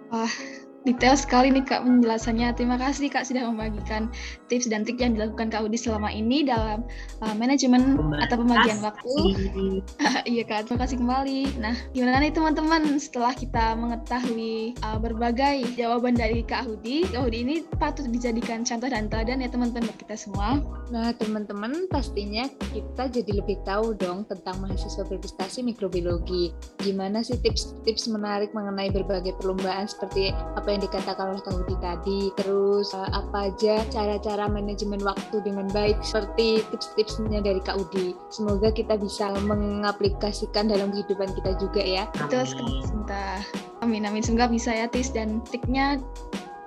Wah, 0.10 0.34
detail 0.84 1.16
sekali 1.16 1.48
nih 1.52 1.63
Kak 1.63 1.88
penjelasannya. 1.88 2.52
Terima 2.56 2.75
kasih 2.75 3.08
Kak 3.08 3.24
sudah 3.28 3.48
membagikan 3.48 4.12
tips 4.52 4.68
dan 4.68 4.84
trik 4.84 5.00
yang 5.00 5.16
dilakukan 5.16 5.48
Kak 5.48 5.63
Udi 5.63 5.80
selama 5.80 6.12
ini 6.12 6.44
dalam 6.44 6.84
uh, 7.24 7.36
manajemen 7.36 8.00
atau 8.20 8.36
pembagian 8.44 8.84
waktu. 8.84 9.16
iya 10.32 10.44
Kak, 10.44 10.68
terima 10.68 10.84
kasih 10.84 11.00
kembali. 11.00 11.60
Nah, 11.63 11.75
gimana 11.96 12.20
nih 12.20 12.36
teman-teman 12.36 13.00
setelah 13.00 13.32
kita 13.32 13.80
mengetahui 13.80 14.75
uh, 14.84 15.00
berbagai 15.00 15.63
jawaban 15.80 16.20
dari 16.20 16.44
Kak 16.44 16.68
Hudi, 16.68 17.08
Kak 17.08 17.32
Hudi 17.32 17.38
ini 17.48 17.56
patut 17.80 18.06
dijadikan 18.12 18.68
contoh 18.68 18.92
dan 18.92 19.08
teladan 19.08 19.40
ya 19.40 19.50
teman-teman 19.50 19.88
buat 19.88 20.00
kita 20.04 20.16
semua. 20.20 20.60
Nah, 20.92 21.16
teman-teman 21.16 21.88
pastinya 21.88 22.46
kita 22.75 23.08
jadi 23.08 23.40
lebih 23.40 23.63
tahu 23.63 23.96
dong 23.96 24.28
tentang 24.28 24.60
mahasiswa 24.60 25.08
berprestasi 25.08 25.63
mikrobiologi. 25.63 26.52
Gimana 26.84 27.24
sih 27.24 27.40
tips-tips 27.40 28.12
menarik 28.12 28.52
mengenai 28.52 28.92
berbagai 28.92 29.34
perlombaan 29.40 29.88
seperti 29.88 30.36
apa 30.36 30.73
yang 30.74 30.84
dikatakan 30.84 31.32
oleh 31.32 31.42
Kak 31.46 31.53
Budi 31.62 31.75
tadi, 31.80 32.22
terus 32.36 32.92
uh, 32.98 33.10
apa 33.13 33.53
aja 33.53 33.86
cara-cara 33.94 34.50
manajemen 34.50 35.00
waktu 35.06 35.39
dengan 35.46 35.70
baik 35.70 36.01
seperti 36.01 36.65
tips-tipsnya 36.74 37.39
dari 37.46 37.62
Kak 37.62 37.77
Udi. 37.77 38.18
Semoga 38.34 38.74
kita 38.74 38.98
bisa 38.98 39.30
mengaplikasikan 39.46 40.68
dalam 40.68 40.89
kehidupan 40.89 41.32
kita 41.38 41.56
juga 41.62 41.82
ya. 41.86 42.03
Betul 42.18 42.50
sekali, 42.50 42.82
Sinta. 42.84 43.46
Amin, 43.86 44.10
amin. 44.10 44.25
Semoga 44.25 44.50
bisa 44.50 44.74
ya, 44.74 44.89
Tis. 44.89 45.13
Dan 45.13 45.46
triknya 45.46 46.01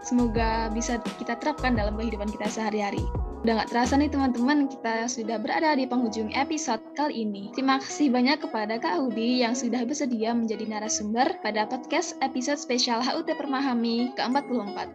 semoga 0.07 0.71
bisa 0.71 1.03
kita 1.19 1.35
terapkan 1.43 1.75
dalam 1.75 1.99
kehidupan 1.99 2.31
kita 2.31 2.47
sehari-hari. 2.47 3.03
Udah 3.47 3.63
gak 3.63 3.79
terasa 3.79 3.95
nih 3.95 4.11
teman-teman, 4.11 4.67
kita 4.67 5.07
sudah 5.07 5.39
berada 5.39 5.79
di 5.79 5.87
penghujung 5.87 6.35
episode 6.35 6.83
kali 6.99 7.23
ini. 7.23 7.55
Terima 7.55 7.79
kasih 7.79 8.11
banyak 8.11 8.43
kepada 8.43 8.75
Kak 8.75 8.99
Hudi 8.99 9.47
yang 9.47 9.55
sudah 9.55 9.87
bersedia 9.87 10.35
menjadi 10.35 10.67
narasumber 10.67 11.39
pada 11.47 11.63
podcast 11.63 12.19
episode 12.27 12.59
spesial 12.59 12.99
HUT 12.99 13.31
Permahami 13.31 14.11
ke-44. 14.19 14.91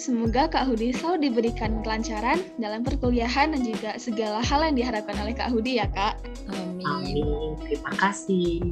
Semoga 0.00 0.48
Kak 0.48 0.72
Hudi 0.72 0.96
selalu 0.96 1.28
diberikan 1.28 1.84
kelancaran 1.84 2.40
dalam 2.56 2.80
perkuliahan 2.88 3.52
dan 3.52 3.68
juga 3.68 3.92
segala 4.00 4.40
hal 4.48 4.72
yang 4.72 4.80
diharapkan 4.80 5.20
oleh 5.20 5.36
Kak 5.36 5.52
Hudi 5.52 5.76
ya 5.76 5.84
Kak. 5.92 6.24
Amin. 6.56 6.88
Amin. 6.88 7.52
Terima 7.68 7.92
kasih. 8.00 8.64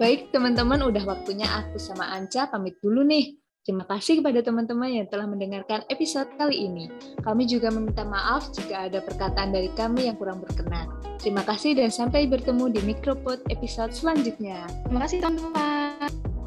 Baik 0.00 0.32
teman-teman, 0.32 0.80
udah 0.80 1.04
waktunya 1.04 1.44
aku 1.44 1.76
sama 1.76 2.08
Anca 2.08 2.48
pamit 2.48 2.80
dulu 2.80 3.04
nih. 3.04 3.36
Terima 3.62 3.86
kasih 3.86 4.18
kepada 4.18 4.42
teman-teman 4.42 4.90
yang 4.90 5.06
telah 5.06 5.22
mendengarkan 5.30 5.86
episode 5.86 6.26
kali 6.34 6.66
ini. 6.66 6.90
Kami 7.22 7.46
juga 7.46 7.70
meminta 7.70 8.02
maaf 8.02 8.50
jika 8.50 8.90
ada 8.90 8.98
perkataan 8.98 9.54
dari 9.54 9.70
kami 9.78 10.10
yang 10.10 10.18
kurang 10.18 10.42
berkenan. 10.42 10.90
Terima 11.22 11.46
kasih 11.46 11.78
dan 11.78 11.94
sampai 11.94 12.26
bertemu 12.26 12.74
di 12.74 12.82
Micropod 12.82 13.38
episode 13.54 13.94
selanjutnya. 13.94 14.66
Terima 14.82 15.06
kasih 15.06 15.22
teman-teman. 15.22 16.41